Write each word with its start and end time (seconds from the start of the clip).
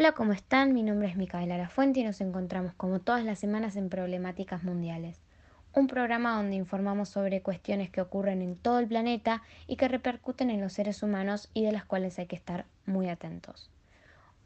Hola, 0.00 0.12
¿cómo 0.12 0.32
están? 0.32 0.72
Mi 0.72 0.82
nombre 0.82 1.08
es 1.08 1.16
Micaela 1.16 1.58
Lafuente 1.58 2.00
y 2.00 2.04
nos 2.04 2.22
encontramos 2.22 2.72
como 2.72 3.00
todas 3.00 3.22
las 3.22 3.38
semanas 3.38 3.76
en 3.76 3.90
Problemáticas 3.90 4.64
Mundiales, 4.64 5.20
un 5.74 5.88
programa 5.88 6.36
donde 6.36 6.56
informamos 6.56 7.10
sobre 7.10 7.42
cuestiones 7.42 7.90
que 7.90 8.00
ocurren 8.00 8.40
en 8.40 8.56
todo 8.56 8.78
el 8.78 8.88
planeta 8.88 9.42
y 9.66 9.76
que 9.76 9.88
repercuten 9.88 10.48
en 10.48 10.62
los 10.62 10.72
seres 10.72 11.02
humanos 11.02 11.50
y 11.52 11.66
de 11.66 11.72
las 11.72 11.84
cuales 11.84 12.18
hay 12.18 12.24
que 12.24 12.36
estar 12.36 12.64
muy 12.86 13.10
atentos. 13.10 13.70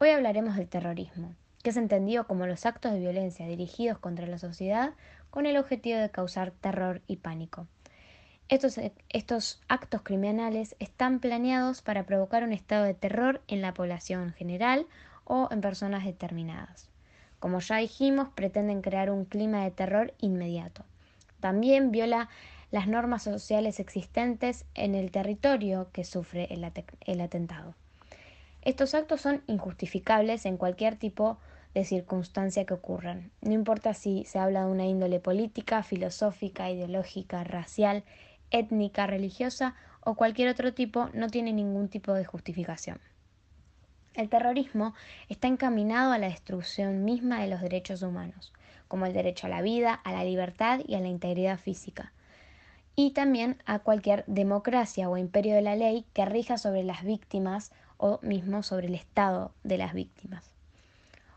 Hoy 0.01 0.09
hablaremos 0.09 0.57
del 0.57 0.67
terrorismo, 0.67 1.37
que 1.63 1.71
es 1.71 1.77
entendido 1.77 2.27
como 2.27 2.49
los 2.49 2.67
actos 2.67 2.91
de 2.91 2.99
violencia 2.99 3.47
dirigidos 3.47 4.01
contra 4.01 4.27
la 4.27 4.39
sociedad 4.39 4.95
con 5.31 5.47
el 5.47 5.57
objetivo 5.57 6.01
de 6.01 6.11
causar 6.11 6.51
terror 6.51 7.01
y 7.07 7.19
pánico. 7.19 7.69
Estos, 8.49 8.81
estos, 9.09 9.63
actos 9.69 10.03
criminales 10.03 10.75
están 10.81 11.21
planeados 11.21 11.81
para 11.81 12.07
provocar 12.07 12.43
un 12.43 12.53
estado 12.53 12.85
de 12.85 12.95
terror 12.95 13.41
en 13.47 13.63
la 13.63 13.73
población 13.73 14.25
en 14.25 14.33
general 14.33 14.87
o 15.25 15.49
en 15.51 15.61
personas 15.61 16.05
determinadas. 16.05 16.89
Como 17.39 17.61
ya 17.61 17.77
dijimos, 17.77 18.29
pretenden 18.35 18.81
crear 18.81 19.11
un 19.11 19.25
clima 19.25 19.65
de 19.65 19.71
terror 19.71 20.15
inmediato. 20.19 20.85
También 21.41 21.91
viola 21.91 22.29
las 22.71 22.89
normas 22.89 23.23
sociales 23.23 23.81
existentes 23.81 24.65
en 24.75 24.95
el 24.95 25.11
territorio 25.11 25.89
que 25.93 26.05
sufre 26.05 26.49
el, 26.51 27.21
atentado. 27.21 27.75
Estos 28.63 28.95
actos 28.95 29.21
son 29.21 29.43
injustificables 29.47 30.47
en 30.47 30.57
cualquier 30.57 30.97
tipo 30.97 31.39
de 31.75 31.85
circunstancia 31.85 32.65
que 32.65 32.75
ocurran. 32.75 33.31
No 33.43 33.53
importa 33.53 33.95
si 33.95 34.25
se 34.25 34.39
habla 34.39 34.65
de 34.65 34.73
una 34.73 34.87
índole 34.87 35.21
política, 35.21 35.83
filosófica, 35.83 36.71
ideológica, 36.71 37.45
racial, 37.45 38.05
étnica, 38.51 39.07
religiosa 39.07 39.75
o 40.01 40.15
cualquier 40.15 40.49
otro 40.49 40.73
tipo, 40.73 41.11
no 41.13 41.29
tiene 41.29 41.53
ningún 41.53 41.89
tipo 41.89 42.13
de 42.15 42.25
justificación. 42.25 42.99
El 44.15 44.29
terrorismo 44.29 44.95
está 45.29 45.49
encaminado 45.49 46.13
a 46.13 46.19
la 46.19 46.29
destrucción 46.29 47.05
misma 47.05 47.41
de 47.41 47.49
los 47.49 47.61
derechos 47.61 48.03
humanos, 48.03 48.53
como 48.87 49.07
el 49.07 49.13
derecho 49.13 49.49
a 49.49 49.51
la 49.51 49.61
vida, 49.61 49.93
a 49.93 50.13
la 50.13 50.23
libertad 50.23 50.81
y 50.87 50.95
a 50.95 51.01
la 51.01 51.09
integridad 51.09 51.59
física, 51.59 52.13
y 52.95 53.11
también 53.11 53.57
a 53.67 53.81
cualquier 53.81 54.25
democracia 54.29 55.09
o 55.11 55.17
imperio 55.17 55.57
de 55.57 55.63
la 55.63 55.75
ley 55.75 56.05
que 56.13 56.25
rija 56.27 56.59
sobre 56.59 56.85
las 56.85 57.03
víctimas 57.03 57.73
o 57.97 58.21
mismo 58.23 58.63
sobre 58.63 58.87
el 58.87 58.95
estado 58.95 59.53
de 59.65 59.79
las 59.79 59.95
víctimas. 59.95 60.49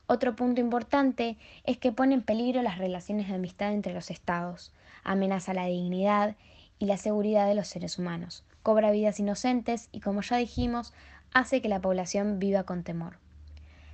Otro 0.05 0.35
punto 0.35 0.61
importante 0.61 1.37
es 1.63 1.79
que 1.79 1.91
pone 1.91 2.13
en 2.13 2.21
peligro 2.21 2.61
las 2.61 2.77
relaciones 2.77 3.27
de 3.27 3.35
amistad 3.35 3.73
entre 3.73 3.93
los 3.93 4.11
estados, 4.11 4.71
amenaza 5.03 5.55
la 5.55 5.65
dignidad 5.65 6.35
y 6.77 6.85
la 6.85 6.97
seguridad 6.97 7.47
de 7.47 7.55
los 7.55 7.67
seres 7.67 7.97
humanos, 7.97 8.43
cobra 8.61 8.91
vidas 8.91 9.19
inocentes 9.19 9.89
y, 9.91 9.99
como 9.99 10.21
ya 10.21 10.37
dijimos, 10.37 10.93
hace 11.33 11.61
que 11.61 11.69
la 11.69 11.81
población 11.81 12.39
viva 12.39 12.63
con 12.63 12.83
temor. 12.83 13.17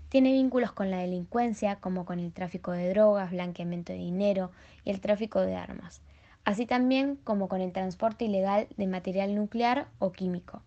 Tiene 0.09 0.31
vínculos 0.31 0.71
con 0.71 0.91
la 0.91 0.99
delincuencia, 0.99 1.77
como 1.77 2.05
con 2.05 2.19
el 2.19 2.33
tráfico 2.33 2.71
de 2.71 2.89
drogas, 2.89 3.31
blanqueamiento 3.31 3.93
de 3.93 3.99
dinero 3.99 4.51
y 4.83 4.91
el 4.91 5.01
tráfico 5.01 5.41
de 5.41 5.55
armas, 5.55 6.01
así 6.45 6.65
también 6.65 7.15
como 7.23 7.47
con 7.47 7.61
el 7.61 7.71
transporte 7.71 8.25
ilegal 8.25 8.67
de 8.77 8.87
material 8.87 9.33
nuclear 9.33 9.87
o 9.99 10.11
químico. 10.11 10.61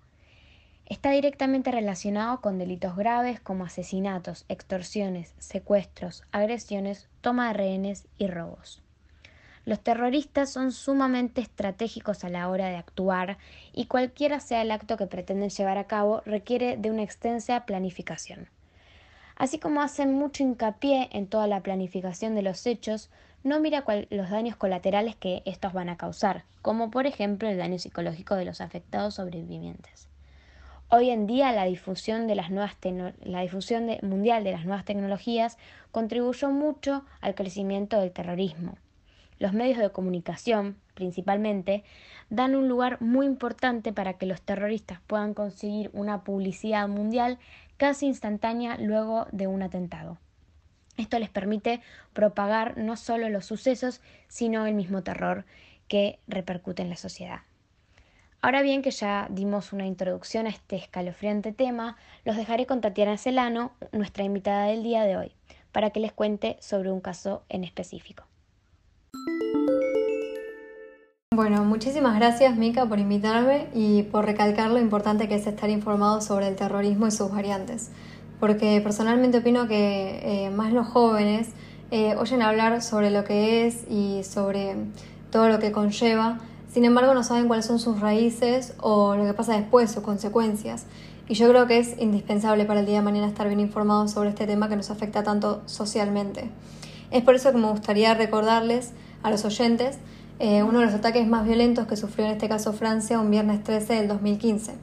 Está 0.84 1.10
directamente 1.10 1.72
relacionado 1.72 2.40
con 2.40 2.58
delitos 2.58 2.96
graves 2.96 3.40
como 3.40 3.64
asesinatos, 3.64 4.44
extorsiones, 4.48 5.34
secuestros, 5.38 6.22
agresiones, 6.30 7.08
toma 7.20 7.48
de 7.48 7.54
rehenes 7.54 8.06
y 8.18 8.28
robos. 8.28 8.85
Los 9.66 9.80
terroristas 9.80 10.52
son 10.52 10.70
sumamente 10.70 11.40
estratégicos 11.40 12.22
a 12.22 12.28
la 12.28 12.48
hora 12.48 12.68
de 12.68 12.76
actuar 12.76 13.36
y 13.72 13.86
cualquiera 13.86 14.38
sea 14.38 14.62
el 14.62 14.70
acto 14.70 14.96
que 14.96 15.08
pretenden 15.08 15.50
llevar 15.50 15.76
a 15.76 15.88
cabo 15.88 16.22
requiere 16.24 16.76
de 16.76 16.88
una 16.88 17.02
extensa 17.02 17.66
planificación. 17.66 18.48
Así 19.34 19.58
como 19.58 19.82
hacen 19.82 20.14
mucho 20.14 20.44
hincapié 20.44 21.08
en 21.10 21.26
toda 21.26 21.48
la 21.48 21.64
planificación 21.64 22.36
de 22.36 22.42
los 22.42 22.64
hechos, 22.64 23.10
no 23.42 23.58
mira 23.58 23.84
los 24.10 24.30
daños 24.30 24.54
colaterales 24.54 25.16
que 25.16 25.42
estos 25.46 25.72
van 25.72 25.88
a 25.88 25.96
causar, 25.96 26.44
como 26.62 26.92
por 26.92 27.08
ejemplo 27.08 27.48
el 27.48 27.58
daño 27.58 27.80
psicológico 27.80 28.36
de 28.36 28.44
los 28.44 28.60
afectados 28.60 29.14
sobrevivientes. 29.14 30.08
Hoy 30.90 31.10
en 31.10 31.26
día 31.26 31.50
la 31.50 31.64
difusión 31.64 32.28
mundial 34.02 34.44
de 34.44 34.52
las 34.52 34.64
nuevas 34.64 34.84
tecnologías 34.84 35.58
contribuyó 35.90 36.50
mucho 36.50 37.04
al 37.20 37.34
crecimiento 37.34 37.98
del 37.98 38.12
terrorismo. 38.12 38.76
Los 39.38 39.52
medios 39.52 39.78
de 39.78 39.90
comunicación, 39.90 40.76
principalmente, 40.94 41.84
dan 42.30 42.56
un 42.56 42.68
lugar 42.68 43.00
muy 43.00 43.26
importante 43.26 43.92
para 43.92 44.14
que 44.14 44.26
los 44.26 44.40
terroristas 44.40 45.00
puedan 45.06 45.34
conseguir 45.34 45.90
una 45.92 46.24
publicidad 46.24 46.88
mundial 46.88 47.38
casi 47.76 48.06
instantánea 48.06 48.78
luego 48.78 49.26
de 49.32 49.46
un 49.46 49.62
atentado. 49.62 50.18
Esto 50.96 51.18
les 51.18 51.28
permite 51.28 51.82
propagar 52.14 52.78
no 52.78 52.96
solo 52.96 53.28
los 53.28 53.44
sucesos, 53.44 54.00
sino 54.28 54.66
el 54.66 54.74
mismo 54.74 55.02
terror 55.02 55.44
que 55.88 56.18
repercute 56.26 56.82
en 56.82 56.88
la 56.88 56.96
sociedad. 56.96 57.40
Ahora 58.40 58.62
bien 58.62 58.80
que 58.80 58.90
ya 58.90 59.26
dimos 59.30 59.72
una 59.72 59.86
introducción 59.86 60.46
a 60.46 60.50
este 60.50 60.76
escalofriante 60.76 61.52
tema, 61.52 61.96
los 62.24 62.36
dejaré 62.36 62.66
con 62.66 62.80
Tatiana 62.80 63.18
Celano, 63.18 63.72
nuestra 63.92 64.24
invitada 64.24 64.66
del 64.66 64.82
día 64.82 65.04
de 65.04 65.16
hoy, 65.16 65.32
para 65.72 65.90
que 65.90 66.00
les 66.00 66.12
cuente 66.12 66.56
sobre 66.60 66.90
un 66.90 67.00
caso 67.00 67.44
en 67.48 67.64
específico. 67.64 68.24
Bueno, 71.36 71.66
muchísimas 71.66 72.16
gracias 72.16 72.56
Mika 72.56 72.86
por 72.86 72.98
invitarme 72.98 73.66
y 73.74 74.04
por 74.04 74.24
recalcar 74.24 74.70
lo 74.70 74.78
importante 74.78 75.28
que 75.28 75.34
es 75.34 75.46
estar 75.46 75.68
informado 75.68 76.22
sobre 76.22 76.48
el 76.48 76.56
terrorismo 76.56 77.06
y 77.06 77.10
sus 77.10 77.30
variantes, 77.30 77.90
porque 78.40 78.80
personalmente 78.80 79.36
opino 79.36 79.68
que 79.68 80.46
eh, 80.46 80.48
más 80.48 80.72
los 80.72 80.86
jóvenes 80.86 81.48
eh, 81.90 82.14
oyen 82.16 82.40
hablar 82.40 82.80
sobre 82.80 83.10
lo 83.10 83.24
que 83.24 83.66
es 83.66 83.84
y 83.90 84.22
sobre 84.24 84.76
todo 85.30 85.50
lo 85.50 85.58
que 85.58 85.72
conlleva, 85.72 86.38
sin 86.72 86.86
embargo 86.86 87.12
no 87.12 87.22
saben 87.22 87.48
cuáles 87.48 87.66
son 87.66 87.80
sus 87.80 88.00
raíces 88.00 88.72
o 88.80 89.14
lo 89.14 89.26
que 89.26 89.34
pasa 89.34 89.58
después, 89.58 89.90
sus 89.90 90.02
consecuencias. 90.02 90.86
Y 91.28 91.34
yo 91.34 91.50
creo 91.50 91.66
que 91.66 91.76
es 91.76 91.98
indispensable 91.98 92.64
para 92.64 92.80
el 92.80 92.86
día 92.86 93.00
de 93.00 93.02
mañana 93.02 93.26
estar 93.26 93.46
bien 93.46 93.60
informados 93.60 94.12
sobre 94.12 94.30
este 94.30 94.46
tema 94.46 94.70
que 94.70 94.76
nos 94.76 94.88
afecta 94.88 95.22
tanto 95.22 95.60
socialmente. 95.66 96.48
Es 97.10 97.22
por 97.22 97.34
eso 97.34 97.52
que 97.52 97.58
me 97.58 97.68
gustaría 97.68 98.14
recordarles 98.14 98.92
a 99.22 99.30
los 99.30 99.44
oyentes 99.44 99.98
eh, 100.38 100.62
uno 100.62 100.80
de 100.80 100.86
los 100.86 100.94
ataques 100.94 101.26
más 101.26 101.46
violentos 101.46 101.86
que 101.86 101.96
sufrió 101.96 102.26
en 102.26 102.32
este 102.32 102.48
caso 102.48 102.72
Francia 102.72 103.18
un 103.18 103.30
viernes 103.30 103.64
13 103.64 103.94
del 103.94 104.08
2015, 104.08 104.74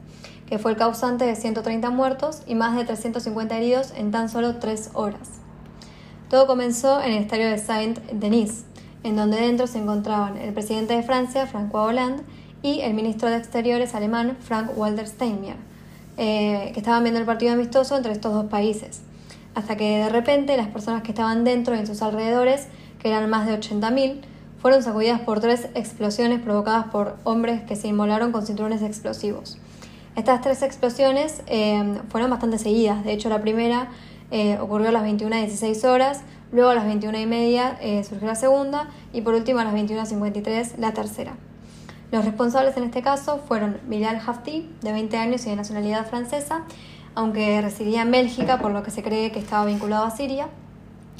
que 0.48 0.58
fue 0.58 0.72
el 0.72 0.78
causante 0.78 1.26
de 1.26 1.36
130 1.36 1.90
muertos 1.92 2.42
y 2.48 2.56
más 2.56 2.76
de 2.76 2.86
350 2.86 3.56
heridos 3.56 3.94
en 3.96 4.12
tan 4.12 4.30
solo 4.30 4.58
tres 4.58 4.90
horas. 4.94 5.44
Todo 6.30 6.48
comenzó 6.48 7.02
en 7.02 7.12
el 7.12 7.24
estadio 7.24 7.48
de 7.48 7.60
Saint-Denis, 7.60 8.64
en 9.04 9.16
donde 9.16 9.40
dentro 9.40 9.68
se 9.68 9.78
encontraban 9.78 10.38
el 10.38 10.54
presidente 10.54 10.96
de 10.96 11.04
Francia, 11.04 11.46
François 11.46 11.88
Hollande, 11.88 12.24
y 12.64 12.80
el 12.80 12.94
ministro 12.94 13.30
de 13.30 13.38
Exteriores 13.38 13.94
alemán, 13.94 14.38
Frank-Walter 14.40 15.08
Steinmeier, 15.08 15.58
eh, 16.18 16.72
que 16.74 16.80
estaban 16.80 17.04
viendo 17.04 17.20
el 17.20 17.26
partido 17.26 17.54
amistoso 17.54 17.96
entre 17.96 18.14
estos 18.14 18.34
dos 18.34 18.46
países. 18.46 19.02
Hasta 19.54 19.76
que 19.78 19.98
de 20.00 20.10
repente 20.10 20.58
las 20.58 20.70
personas 20.70 21.04
que 21.04 21.12
estaban 21.12 21.44
dentro 21.44 21.76
y 21.76 21.80
en 21.80 21.86
sus 21.86 22.02
alrededores, 22.02 22.68
que 23.00 23.10
eran 23.10 23.30
más 23.30 23.46
de 23.46 23.60
80.000, 23.60 24.22
fueron 24.64 24.82
sacudidas 24.82 25.20
por 25.20 25.42
tres 25.42 25.68
explosiones 25.76 26.40
provocadas 26.40 26.86
por 26.86 27.18
hombres 27.26 27.64
que 27.64 27.76
se 27.76 27.90
inmolaron 27.90 28.32
con 28.32 28.46
cinturones 28.46 28.82
explosivos. 28.82 29.58
Estas 30.16 30.40
tres 30.40 30.62
explosiones 30.62 31.44
eh, 31.48 32.00
fueron 32.08 32.30
bastante 32.30 32.58
seguidas, 32.58 33.04
de 33.04 33.12
hecho 33.12 33.28
la 33.28 33.42
primera 33.42 33.90
eh, 34.32 34.58
ocurrió 34.62 34.88
a 34.88 34.92
las 34.94 35.04
21.16 35.04 35.86
horas, 35.86 36.22
luego 36.54 36.70
a 36.70 36.76
las 36.76 36.86
21.30 36.86 37.76
eh, 37.82 38.06
surgió 38.06 38.26
la 38.26 38.36
segunda 38.36 38.88
y 39.12 39.20
por 39.20 39.34
último 39.34 39.60
a 39.60 39.66
las 39.66 39.74
21.53 39.74 40.78
la 40.78 40.94
tercera. 40.94 41.34
Los 42.14 42.24
responsables 42.24 42.78
en 42.78 42.86
este 42.86 43.02
caso 43.02 43.40
fueron 43.46 43.82
Bilal 43.88 44.22
Hafti, 44.26 44.74
de 44.82 44.94
20 44.94 45.18
años 45.18 45.46
y 45.46 45.50
de 45.50 45.58
nacionalidad 45.58 46.08
francesa, 46.08 46.64
aunque 47.16 47.62
residía 47.62 48.04
en 48.04 48.12
Bélgica, 48.12 48.60
por 48.60 48.72
lo 48.72 48.82
que 48.82 48.92
se 48.92 49.04
cree 49.04 49.34
que 49.34 49.40
estaba 49.40 49.66
vinculado 49.66 50.06
a 50.06 50.12
Siria. 50.12 50.48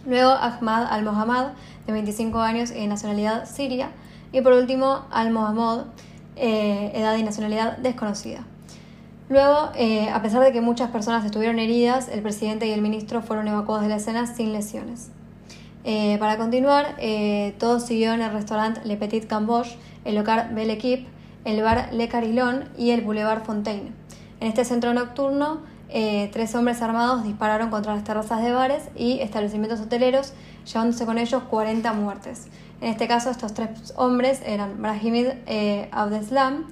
Luego 0.06 0.32
Ahmad 0.32 0.88
al-Mohammad, 0.90 1.54
de 1.86 1.94
25 1.94 2.40
años 2.40 2.72
y 2.72 2.88
nacionalidad 2.88 3.46
siria. 3.46 3.92
Y 4.32 4.42
por 4.42 4.54
último, 4.54 5.06
Al-Mohammad, 5.12 5.86
eh, 6.36 6.92
edad 6.96 7.16
y 7.18 7.24
nacionalidad 7.24 7.78
desconocida. 7.78 8.44
Luego, 9.30 9.70
eh, 9.76 10.10
a 10.10 10.22
pesar 10.22 10.44
de 10.44 10.52
que 10.52 10.60
muchas 10.60 10.90
personas 10.90 11.24
estuvieron 11.24 11.60
heridas, 11.60 12.10
el 12.10 12.22
presidente 12.22 12.68
y 12.68 12.72
el 12.72 12.82
ministro 12.82 13.22
fueron 13.22 13.48
evacuados 13.48 13.84
de 13.84 13.90
la 13.90 13.96
escena 13.98 14.28
sin 14.28 14.52
lesiones. 14.52 15.12
Eh, 15.86 16.18
para 16.20 16.38
continuar, 16.38 16.96
todo 17.60 17.80
siguió 17.80 18.14
en 18.14 18.22
el 18.22 18.32
restaurante 18.32 18.82
Le 18.86 18.98
Petit 18.98 19.28
Camboche, 19.28 19.78
el 20.06 20.16
local 20.16 20.50
Belle 20.54 20.74
Equipe, 20.74 21.08
el 21.46 21.62
bar 21.62 21.90
Le 21.94 22.08
Carillon 22.08 22.70
y 22.78 22.92
el 22.92 23.02
Boulevard 23.02 23.44
Fontaine. 23.44 23.92
En 24.40 24.48
este 24.48 24.66
centro 24.66 24.94
nocturno, 24.94 25.62
tres 25.90 26.56
hombres 26.56 26.82
armados 26.82 27.24
dispararon 27.24 27.70
contra 27.70 27.94
las 27.94 28.04
terrazas 28.04 28.42
de 28.42 28.52
bares 28.52 28.84
y 28.96 29.20
establecimientos 29.20 29.80
hoteleros 29.80 30.34
llevándose 30.66 31.06
con 31.06 31.18
ellos 31.18 31.44
40 31.44 31.94
muertes. 31.94 32.48
En 32.82 32.90
este 32.90 33.08
caso, 33.08 33.30
estos 33.30 33.54
tres 33.54 33.94
hombres 33.96 34.42
eran 34.46 34.82
Brahimid 34.82 35.28
eh, 35.46 35.88
Abdeslam, 35.92 36.66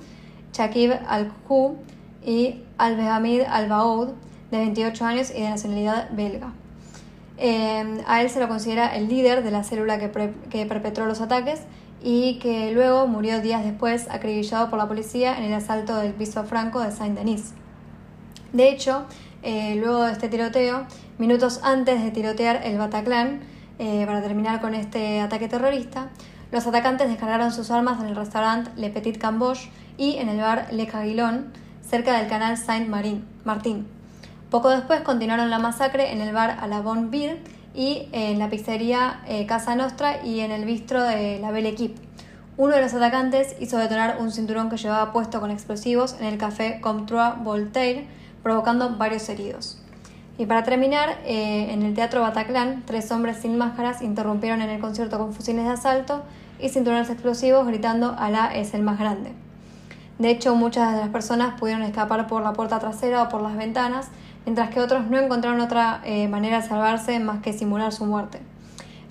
Chakib 0.52 0.94
Al-Khu 1.08 1.78
y 2.26 2.64
Al-Behamid 2.78 3.44
Al-Baoud, 3.44 4.10
de 4.52 4.58
28 4.58 5.06
años 5.06 5.32
y 5.32 5.42
de 5.42 5.50
nacionalidad 5.50 6.10
belga. 6.12 6.52
Eh, 7.38 8.04
a 8.06 8.22
él 8.22 8.30
se 8.30 8.40
lo 8.40 8.50
considera 8.50 8.94
el 8.96 9.08
líder 9.08 9.44
de 9.44 9.52
la 9.52 9.64
célula 9.64 10.00
que, 10.00 10.12
que 10.50 10.66
perpetró 10.66 11.06
los 11.06 11.22
ataques 11.22 11.62
y 12.04 12.40
que 12.40 12.72
luego 12.74 13.08
murió 13.08 13.40
días 13.42 13.64
después 13.64 14.10
acribillado 14.10 14.70
por 14.70 14.78
la 14.80 14.88
policía 14.88 15.38
en 15.38 15.46
el 15.46 15.54
asalto 15.54 15.96
del 15.96 16.14
piso 16.14 16.44
franco 16.44 16.82
de 16.82 16.92
Saint-Denis. 16.92 17.54
De 18.54 18.70
hecho, 18.70 19.06
eh, 19.44 19.76
luego 19.76 20.04
de 20.04 20.12
este 20.12 20.30
tiroteo, 20.30 20.86
minutos 21.18 21.62
antes 21.64 22.04
de 22.04 22.12
tirotear 22.12 22.62
el 22.64 22.78
Bataclan, 22.78 23.42
eh, 23.80 24.06
para 24.06 24.22
terminar 24.22 24.62
con 24.62 24.76
este 24.76 25.22
ataque 25.22 25.48
terrorista, 25.48 26.10
los 26.52 26.68
atacantes 26.68 27.08
descargaron 27.08 27.52
sus 27.52 27.72
armas 27.72 28.02
en 28.02 28.08
el 28.08 28.16
restaurante 28.16 28.72
Le 28.76 28.90
Petit 28.90 29.18
Camboche 29.18 29.70
y 29.98 30.18
en 30.18 30.30
el 30.30 30.40
bar 30.40 30.68
Le 30.72 30.86
Caguilon, 30.86 31.54
cerca 31.82 32.18
del 32.18 32.28
canal 32.28 32.58
Saint-Martin. 32.58 33.88
Poco 34.50 34.70
después 34.70 35.02
continuaron 35.02 35.50
la 35.50 35.60
masacre 35.60 36.12
en 36.12 36.20
el 36.20 36.34
bar 36.34 36.58
A 36.60 36.68
la 36.68 36.82
Bonne 36.82 37.08
Ville 37.10 37.42
y 37.74 38.10
en 38.12 38.38
la 38.38 38.50
pizzería 38.50 39.22
eh, 39.28 39.46
Casa 39.46 39.76
Nostra 39.76 40.24
y 40.26 40.42
en 40.42 40.52
el 40.52 40.66
bistro 40.66 41.02
de 41.02 41.40
la 41.40 41.52
Belle 41.52 41.70
Equipe. 41.70 42.02
Uno 42.58 42.76
de 42.76 42.82
los 42.82 42.94
atacantes 42.94 43.56
hizo 43.62 43.78
detonar 43.78 44.18
un 44.20 44.32
cinturón 44.32 44.70
que 44.70 44.76
llevaba 44.76 45.14
puesto 45.14 45.40
con 45.40 45.52
explosivos 45.52 46.18
en 46.20 46.26
el 46.26 46.38
café 46.38 46.82
Comtois 46.82 47.36
Voltaire, 47.42 48.08
provocando 48.44 48.98
varios 48.98 49.28
heridos. 49.30 49.82
Y 50.38 50.46
para 50.46 50.64
terminar, 50.64 51.20
eh, 51.26 51.68
en 51.72 51.84
el 51.84 51.94
Teatro 51.94 52.22
Bataclan, 52.22 52.84
tres 52.86 53.12
hombres 53.12 53.38
sin 53.38 53.58
máscaras 53.58 54.02
interrumpieron 54.02 54.62
en 54.62 54.70
el 54.70 54.82
concierto 54.82 55.18
con 55.18 55.34
fusiles 55.34 55.66
de 55.66 55.72
asalto 55.72 56.24
y 56.60 56.70
cinturones 56.70 57.10
explosivos 57.10 57.68
gritando 57.68 58.16
Alá 58.18 58.48
es 58.56 58.74
el 58.74 58.82
más 58.82 58.98
grande. 58.98 59.34
De 60.20 60.30
hecho, 60.30 60.56
muchas 60.56 60.94
de 60.94 61.00
las 61.00 61.10
personas 61.10 61.60
pudieron 61.60 61.84
escapar 61.84 62.28
por 62.28 62.44
la 62.44 62.54
puerta 62.54 62.80
trasera 62.80 63.24
o 63.24 63.30
por 63.30 63.42
las 63.42 63.56
ventanas, 63.58 64.10
mientras 64.46 64.70
que 64.70 64.80
otros 64.80 65.08
no 65.10 65.20
encontraron 65.20 65.60
otra 65.62 66.02
eh, 66.06 66.28
manera 66.28 66.62
de 66.62 66.68
salvarse 66.68 67.20
más 67.20 67.42
que 67.42 67.54
simular 67.54 67.92
su 67.92 68.06
muerte. 68.06 68.40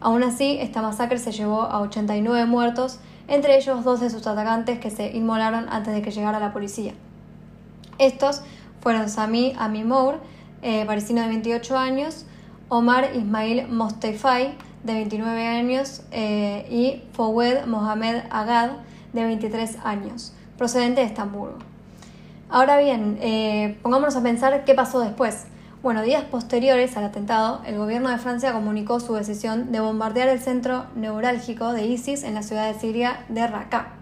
Aún 0.01 0.23
así, 0.23 0.57
esta 0.61 0.83
masacre 0.83 1.19
se 1.19 1.33
llevó 1.33 1.63
a 1.63 1.81
89 1.81 2.47
muertos, 2.47 3.01
entre 3.29 3.57
ellos 3.57 3.85
dos 3.85 4.01
de 4.01 4.09
sus 4.09 4.27
atacantes 4.27 4.79
que 4.79 4.91
se 4.91 5.17
inmolaron 5.17 5.69
antes 5.69 5.95
de 5.95 6.01
que 6.03 6.11
llegara 6.11 6.41
la 6.41 6.53
policía. 6.53 6.95
Estos 7.99 8.43
fueron 8.81 9.09
Sami 9.09 9.55
Amimour, 9.59 10.21
eh, 10.63 10.85
parisino 10.87 11.23
de 11.23 11.29
28 11.29 11.79
años, 11.79 12.27
Omar 12.69 13.11
Ismail 13.15 13.69
Mostefai, 13.69 14.55
de 14.85 14.95
29 14.95 15.47
años, 15.47 16.03
eh, 16.11 16.67
y 16.71 17.03
Foued 17.13 17.67
Mohamed 17.67 18.23
Agad, 18.31 18.71
de 19.13 19.25
23 19.25 19.79
años, 19.85 20.33
procedente 20.57 21.01
de 21.01 21.07
Estambul. 21.07 21.51
Ahora 22.49 22.79
bien, 22.79 23.19
eh, 23.21 23.79
pongámonos 23.83 24.17
a 24.17 24.23
pensar 24.23 24.65
qué 24.65 24.75
pasó 24.75 25.01
después. 25.01 25.47
Bueno, 25.83 26.03
días 26.03 26.25
posteriores 26.25 26.97
al 26.97 27.05
atentado, 27.05 27.63
el 27.65 27.79
gobierno 27.79 28.11
de 28.11 28.19
Francia 28.19 28.53
comunicó 28.53 29.01
su 29.01 29.15
decisión 29.15 29.73
de 29.73 29.81
bombardear 29.81 30.29
el 30.29 30.41
centro 30.41 30.87
neurálgico 30.95 31.73
de 31.73 31.87
ISIS 31.87 32.23
en 32.23 32.35
la 32.35 32.43
ciudad 32.43 32.71
de 32.71 32.79
Siria 32.79 33.25
de 33.29 33.47
Raqqa. 33.47 33.95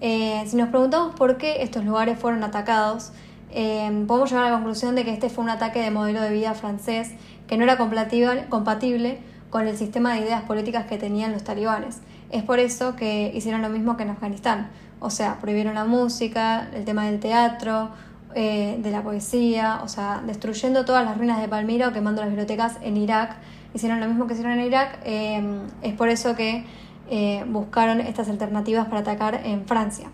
Eh, 0.00 0.44
si 0.46 0.56
nos 0.56 0.68
preguntamos 0.68 1.14
por 1.14 1.38
qué 1.38 1.62
estos 1.62 1.84
lugares 1.84 2.18
fueron 2.18 2.44
atacados, 2.44 3.12
eh, 3.50 4.04
podemos 4.06 4.30
llegar 4.30 4.46
a 4.46 4.50
la 4.50 4.56
conclusión 4.56 4.94
de 4.94 5.04
que 5.04 5.12
este 5.12 5.30
fue 5.30 5.44
un 5.44 5.50
ataque 5.50 5.80
de 5.80 5.90
modelo 5.90 6.20
de 6.20 6.30
vida 6.30 6.54
francés 6.54 7.12
que 7.46 7.56
no 7.56 7.64
era 7.64 7.76
compatible 7.76 9.18
con 9.50 9.66
el 9.66 9.76
sistema 9.76 10.14
de 10.14 10.20
ideas 10.20 10.42
políticas 10.42 10.86
que 10.86 10.98
tenían 10.98 11.32
los 11.32 11.44
talibanes. 11.44 12.00
Es 12.30 12.42
por 12.42 12.58
eso 12.58 12.94
que 12.94 13.32
hicieron 13.34 13.62
lo 13.62 13.70
mismo 13.70 13.96
que 13.96 14.02
en 14.02 14.10
Afganistán, 14.10 14.68
o 15.00 15.10
sea, 15.10 15.38
prohibieron 15.40 15.74
la 15.74 15.84
música, 15.84 16.68
el 16.74 16.84
tema 16.84 17.06
del 17.06 17.20
teatro, 17.20 17.90
eh, 18.34 18.78
de 18.82 18.90
la 18.90 19.02
poesía, 19.02 19.80
o 19.82 19.88
sea, 19.88 20.22
destruyendo 20.26 20.84
todas 20.84 21.04
las 21.04 21.16
ruinas 21.16 21.40
de 21.40 21.48
Palmira 21.48 21.88
o 21.88 21.92
quemando 21.92 22.20
las 22.20 22.28
bibliotecas 22.28 22.76
en 22.82 22.98
Irak. 22.98 23.36
Hicieron 23.72 24.00
lo 24.00 24.06
mismo 24.06 24.26
que 24.26 24.34
hicieron 24.34 24.58
en 24.58 24.66
Irak. 24.66 24.98
Eh, 25.04 25.60
es 25.82 25.94
por 25.94 26.10
eso 26.10 26.36
que 26.36 26.64
eh, 27.10 27.44
buscaron 27.48 28.00
estas 28.00 28.28
alternativas 28.28 28.86
para 28.86 29.00
atacar 29.00 29.40
en 29.46 29.64
Francia. 29.64 30.10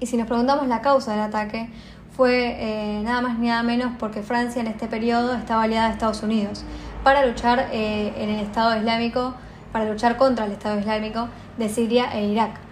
Y 0.00 0.06
si 0.06 0.16
nos 0.16 0.26
preguntamos 0.26 0.66
la 0.66 0.80
causa 0.80 1.12
del 1.12 1.20
ataque, 1.20 1.70
fue 2.16 3.02
nada 3.04 3.20
más 3.20 3.38
ni 3.38 3.48
nada 3.48 3.62
menos 3.62 3.92
porque 3.98 4.22
Francia 4.22 4.60
en 4.60 4.68
este 4.68 4.86
periodo 4.86 5.34
estaba 5.34 5.64
aliada 5.64 5.88
a 5.88 5.92
Estados 5.92 6.22
Unidos 6.22 6.64
para 7.04 7.26
luchar 7.26 7.68
en 7.72 8.28
el 8.30 8.40
Estado 8.40 8.76
Islámico, 8.76 9.34
para 9.72 9.84
luchar 9.84 10.16
contra 10.16 10.46
el 10.46 10.52
Estado 10.52 10.78
Islámico 10.80 11.28
de 11.58 11.68
Siria 11.68 12.10
e 12.14 12.26
Irak. 12.26 12.66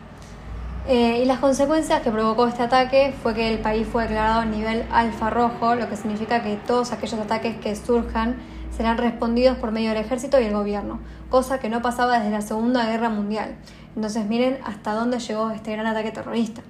Eh, 0.87 1.21
y 1.23 1.25
las 1.25 1.39
consecuencias 1.39 2.03
que 2.03 2.11
provocó 2.11 2.47
este 2.47 2.63
ataque 2.63 3.15
fue 3.23 3.33
que 3.33 3.51
el 3.51 3.59
país 3.59 3.87
fue 3.91 4.03
declarado 4.03 4.41
a 4.41 4.45
nivel 4.45 4.85
alfa 4.93 5.31
rojo, 5.31 5.75
lo 5.77 5.89
que 5.89 5.97
significa 5.97 6.43
que 6.43 6.57
todos 6.57 6.93
aquellos 6.93 7.19
ataques 7.19 7.57
que 7.57 7.75
surjan 7.75 8.37
serán 8.77 8.99
respondidos 8.99 9.57
por 9.57 9.71
medio 9.71 9.91
del 9.91 9.99
ejército 9.99 10.39
y 10.39 10.45
el 10.45 10.53
gobierno, 10.53 11.01
cosa 11.31 11.59
que 11.59 11.71
no 11.71 11.81
pasaba 11.81 12.19
desde 12.19 12.31
la 12.31 12.43
Segunda 12.43 12.85
Guerra 12.85 13.09
Mundial. 13.09 13.55
Entonces 13.97 14.27
miren 14.27 14.59
hasta 14.63 14.93
dónde 14.93 15.21
llegó 15.21 15.51
este 15.53 15.73
gran 15.73 15.87
ataque 15.87 16.11
terrorista. 16.11 16.61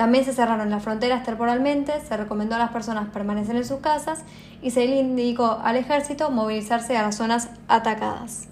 También 0.00 0.24
se 0.24 0.32
cerraron 0.32 0.70
las 0.70 0.82
fronteras 0.82 1.24
temporalmente, 1.24 1.92
se 2.00 2.16
recomendó 2.16 2.54
a 2.54 2.58
las 2.58 2.70
personas 2.70 3.10
permanecer 3.10 3.54
en 3.54 3.66
sus 3.66 3.80
casas 3.80 4.24
y 4.62 4.70
se 4.70 4.88
le 4.88 4.96
indicó 4.96 5.60
al 5.62 5.76
ejército 5.76 6.30
movilizarse 6.30 6.96
a 6.96 7.02
las 7.02 7.16
zonas 7.16 7.50
atacadas. 7.68 8.48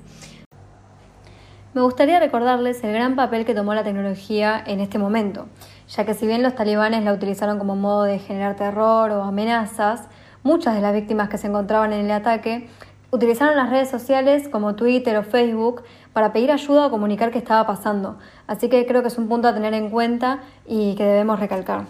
Me 1.73 1.81
gustaría 1.81 2.21
recordarles 2.21 2.85
el 2.85 2.93
gran 2.93 3.17
papel 3.17 3.47
que 3.47 3.55
tomó 3.55 3.73
la 3.73 3.83
tecnología 3.83 4.63
en 4.67 4.81
este 4.81 4.99
momento, 4.99 5.47
ya 5.89 6.05
que 6.05 6.13
si 6.13 6.27
bien 6.27 6.43
los 6.43 6.55
talibanes 6.55 7.03
la 7.03 7.15
utilizaron 7.15 7.59
como 7.59 7.77
modo 7.77 8.03
de 8.03 8.19
generar 8.19 8.55
terror 8.55 9.11
o 9.13 9.23
amenazas, 9.23 10.03
muchas 10.43 10.75
de 10.75 10.83
las 10.83 10.93
víctimas 10.93 11.31
que 11.31 11.39
se 11.39 11.47
encontraban 11.47 11.95
en 11.95 12.05
el 12.05 12.11
ataque 12.11 12.69
utilizaron 13.11 13.57
las 13.57 13.71
redes 13.71 13.91
sociales 13.91 14.49
como 14.49 14.75
Twitter 14.75 15.17
o 15.17 15.23
Facebook 15.23 15.83
para 16.13 16.33
pedir 16.33 16.53
ayuda 16.53 16.87
o 16.87 16.91
comunicar 16.91 17.31
qué 17.31 17.39
estaba 17.39 17.67
pasando. 17.67 18.19
Así 18.47 18.69
que 18.69 18.87
creo 18.87 19.03
que 19.03 19.09
es 19.09 19.19
un 19.19 19.29
punto 19.29 19.49
a 19.49 19.55
tener 19.55 19.75
en 19.75 19.91
cuenta 19.91 20.41
y 20.67 20.95
que 20.97 21.05
debemos 21.05 21.41
recalcar. 21.41 21.87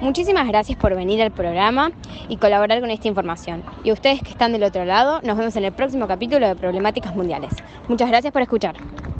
Muchísimas 0.00 0.48
gracias 0.48 0.78
por 0.78 0.96
venir 0.96 1.22
al 1.22 1.30
programa 1.30 1.92
y 2.28 2.36
colaborar 2.38 2.80
con 2.80 2.90
esta 2.90 3.06
información. 3.06 3.62
Y 3.84 3.92
ustedes 3.92 4.20
que 4.22 4.30
están 4.30 4.52
del 4.52 4.64
otro 4.64 4.84
lado, 4.84 5.20
nos 5.22 5.36
vemos 5.36 5.54
en 5.56 5.64
el 5.64 5.72
próximo 5.72 6.08
capítulo 6.08 6.48
de 6.48 6.56
Problemáticas 6.56 7.14
Mundiales. 7.14 7.52
Muchas 7.86 8.08
gracias 8.08 8.32
por 8.32 8.42
escuchar. 8.42 8.76